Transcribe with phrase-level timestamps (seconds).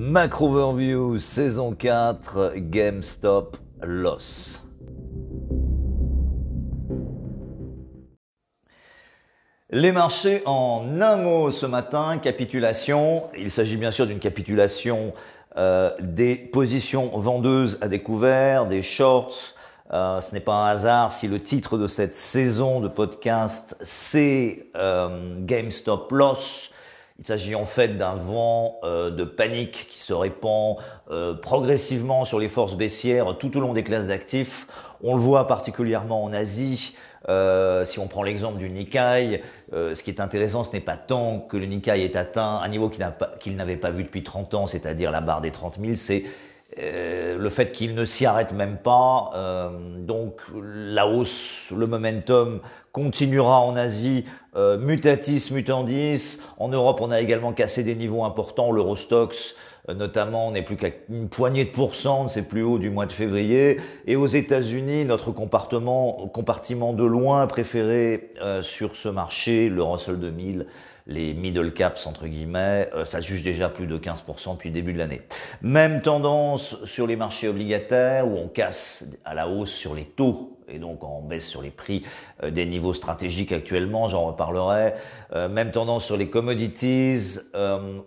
[0.00, 4.62] Macro Overview, saison 4, GameStop Loss.
[9.70, 13.24] Les marchés en un mot ce matin, capitulation.
[13.36, 15.14] Il s'agit bien sûr d'une capitulation
[15.56, 19.56] euh, des positions vendeuses à découvert, des shorts.
[19.92, 24.68] Euh, ce n'est pas un hasard si le titre de cette saison de podcast c'est
[24.76, 26.70] euh, GameStop Loss.
[27.20, 30.76] Il s'agit en fait d'un vent euh, de panique qui se répand
[31.10, 34.68] euh, progressivement sur les forces baissières tout au long des classes d'actifs.
[35.02, 36.94] On le voit particulièrement en Asie.
[37.28, 41.40] Euh, si on prend l'exemple du Nikkei, ce qui est intéressant, ce n'est pas tant
[41.40, 45.10] que le Nikkei ait atteint un niveau qu'il n'avait pas vu depuis 30 ans, c'est-à-dire
[45.10, 46.22] la barre des 30 000, c'est
[46.80, 49.32] le fait qu'il ne s'y arrête même pas.
[49.98, 52.60] donc la hausse, le momentum
[52.92, 54.24] continuera en Asie,
[54.56, 56.38] euh, mutatis mutandis.
[56.58, 58.72] En Europe, on a également cassé des niveaux importants.
[58.72, 59.54] L'Eurostox,
[59.88, 63.12] euh, notamment, n'est plus qu'à une poignée de pourcents c'est plus haut du mois de
[63.12, 63.78] février.
[64.06, 70.18] Et aux États-Unis, notre compartiment, compartiment de loin préféré euh, sur ce marché, le Russell
[70.18, 70.66] 2000,
[71.08, 74.92] les middle caps entre guillemets, euh, ça juge déjà plus de 15% depuis le début
[74.92, 75.22] de l'année.
[75.62, 80.54] Même tendance sur les marchés obligataires où on casse à la hausse sur les taux
[80.70, 82.04] et donc en baisse sur les prix
[82.42, 84.92] euh, des niveaux stratégiques actuellement, j'en reparlerai.
[85.34, 87.38] Euh, même tendance sur les commodities,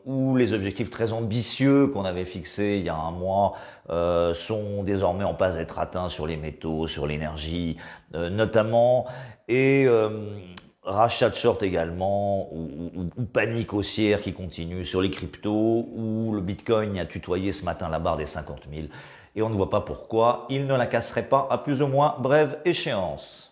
[0.06, 3.54] où les objectifs très ambitieux qu'on avait fixés il y a un mois
[4.34, 7.78] sont désormais en passe d'être atteints sur les métaux, sur l'énergie
[8.14, 9.06] notamment.
[9.50, 9.86] Et
[10.84, 16.98] rachat de short également, ou, panique haussière qui continue sur les cryptos, où le Bitcoin
[16.98, 18.88] a tutoyé ce matin la barre des 50 000
[19.36, 22.16] et on ne voit pas pourquoi il ne la casserait pas à plus ou moins
[22.20, 23.48] brève échéance.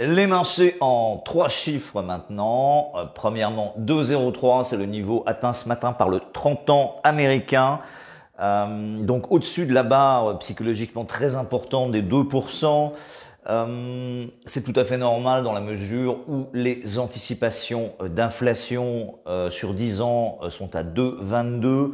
[0.00, 2.90] Les marchés en trois chiffres maintenant.
[2.96, 7.80] Euh, premièrement, 2,03, c'est le niveau atteint ce matin par le 30 ans américain.
[8.40, 12.92] Euh, donc au-dessus de la barre psychologiquement très importante des 2%.
[14.46, 19.16] C'est tout à fait normal dans la mesure où les anticipations d'inflation
[19.50, 21.92] sur 10 ans sont à 2,22.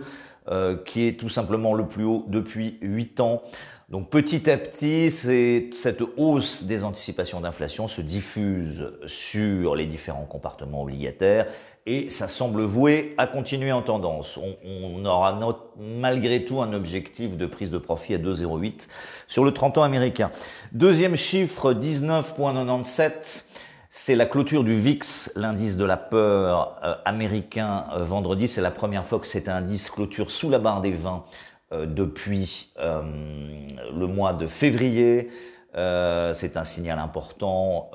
[0.51, 3.43] Euh, qui est tout simplement le plus haut depuis 8 ans.
[3.91, 10.83] Donc petit à petit, cette hausse des anticipations d'inflation se diffuse sur les différents compartiments
[10.83, 11.47] obligataires
[11.87, 14.39] et ça semble voué à continuer en tendance.
[14.65, 15.37] On, aura
[15.77, 18.87] malgré tout un objectif de prise de profit à 2,08
[19.27, 20.31] sur le 30 ans américain.
[20.71, 23.45] Deuxième chiffre, 19,97
[23.93, 28.47] c'est la clôture du VIX, l'indice de la peur euh, américain euh, vendredi.
[28.47, 31.25] C'est la première fois que cet indice clôture sous la barre des 20
[31.60, 35.31] euh, depuis le mois de février.
[35.75, 37.91] c'est un signal important.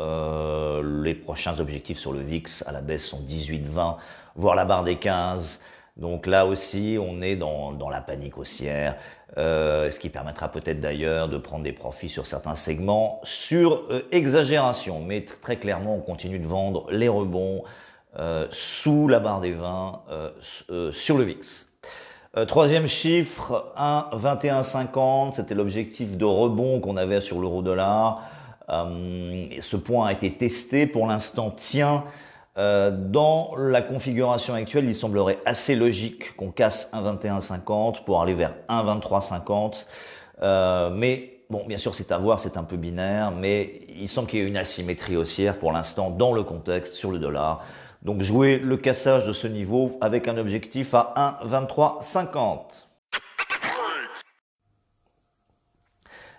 [0.81, 3.97] les prochains objectifs sur le VIX à la baisse sont 18-20,
[4.35, 5.61] voire la barre des 15.
[5.97, 8.97] Donc là aussi, on est dans, dans la panique haussière,
[9.37, 14.01] euh, ce qui permettra peut-être d'ailleurs de prendre des profits sur certains segments sur euh,
[14.11, 15.01] exagération.
[15.01, 17.63] Mais très clairement, on continue de vendre les rebonds
[18.19, 21.67] euh, sous la barre des 20 euh, sur le VIX.
[22.47, 28.23] Troisième chiffre, 1,2150, c'était l'objectif de rebond qu'on avait sur l'euro-dollar.
[28.67, 32.03] ce point a été testé, pour l'instant tient.
[32.57, 38.33] Euh, dans la configuration actuelle, il semblerait assez logique qu'on casse un 21,50 pour aller
[38.33, 39.85] vers un 23,50.
[40.41, 44.29] Euh, mais bon, bien sûr, c'est à voir, c'est un peu binaire, mais il semble
[44.29, 47.65] qu'il y ait une asymétrie haussière pour l'instant dans le contexte sur le dollar.
[48.05, 52.59] Donc jouer le cassage de ce niveau avec un objectif à 1,2350.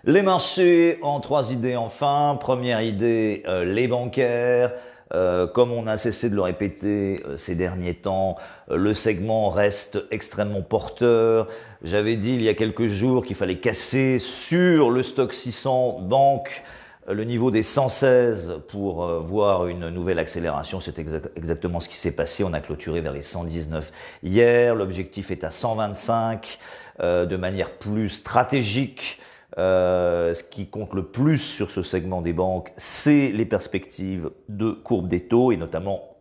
[0.05, 2.37] Les marchés en trois idées enfin.
[2.39, 4.71] Première idée, euh, les bancaires.
[5.13, 8.35] Euh, comme on a cessé de le répéter euh, ces derniers temps,
[8.69, 11.49] le segment reste extrêmement porteur.
[11.81, 16.63] J'avais dit il y a quelques jours qu'il fallait casser sur le stock 600 banque
[17.07, 20.81] le niveau des 116 pour voir une nouvelle accélération.
[20.81, 22.43] C'est exactement ce qui s'est passé.
[22.43, 23.91] On a clôturé vers les 119
[24.23, 24.75] hier.
[24.75, 26.59] L'objectif est à 125
[26.99, 29.19] de manière plus stratégique.
[29.57, 34.69] Euh, ce qui compte le plus sur ce segment des banques, c'est les perspectives de
[34.69, 36.16] courbe des taux et notamment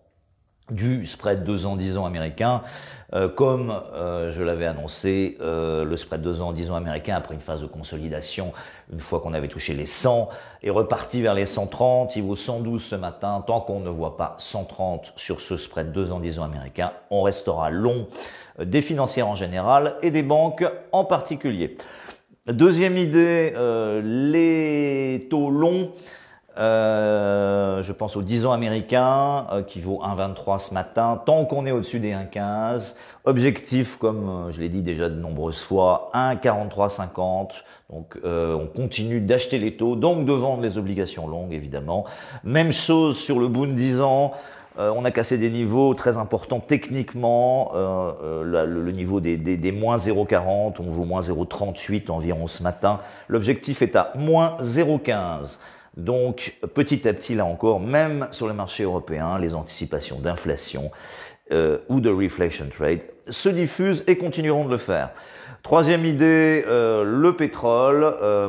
[0.71, 2.63] du spread 2 ans 10 ans américain.
[3.15, 7.41] Euh, comme euh, je l'avais annoncé, le spread 2 ans 10 ans américain, après une
[7.41, 8.53] phase de consolidation,
[8.93, 10.29] une fois qu'on avait touché les 100,
[10.63, 12.17] est reparti vers les 130.
[12.17, 13.45] Il vaut 112 ce matin.
[13.47, 17.23] Tant qu'on ne voit pas 130 sur ce spread 2 ans 10 ans américain, on
[17.23, 18.09] restera long
[18.59, 21.77] des financières en général et des banques en particulier.
[22.47, 25.91] Deuxième idée, euh, les taux longs
[26.59, 31.21] Euh, je pense au 10 ans américain euh, qui vaut 1,23 ce matin.
[31.25, 32.95] Tant qu'on est au-dessus des 1,15,
[33.25, 37.63] objectif comme euh, je l'ai dit déjà de nombreuses fois, 1,4350.
[37.91, 42.05] Donc on continue d'acheter les taux, donc de vendre les obligations longues évidemment.
[42.43, 44.33] Même chose sur le Bund 10 ans.
[44.77, 47.71] on a cassé des niveaux très importants techniquement.
[47.75, 52.99] le, niveau des, des, des moins 0,40, on vaut moins 0,38 environ ce matin.
[53.29, 55.59] L'objectif est à moins 0,15.
[55.97, 60.91] Donc petit à petit, là encore, même sur le marché européen, les anticipations d'inflation
[61.53, 65.11] euh, ou de reflation trade se diffusent et continueront de le faire.
[65.63, 68.05] Troisième idée, euh, le pétrole.
[68.23, 68.49] Euh,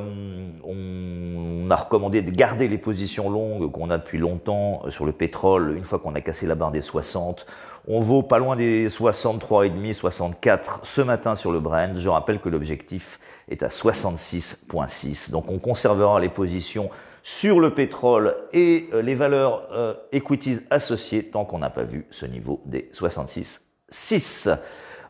[0.64, 5.76] on a recommandé de garder les positions longues qu'on a depuis longtemps sur le pétrole
[5.76, 7.46] une fois qu'on a cassé la barre des 60.
[7.88, 11.98] On vaut pas loin des 63,5, 64 ce matin sur le Brent.
[11.98, 15.32] Je rappelle que l'objectif est à 66,6.
[15.32, 16.90] Donc on conservera les positions
[17.28, 22.06] sur le pétrole et euh, les valeurs euh, equities associées tant qu'on n'a pas vu
[22.10, 24.58] ce niveau des 66,6.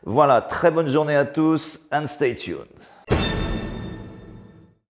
[0.02, 2.66] Voilà, très bonne journée à tous and stay tuned.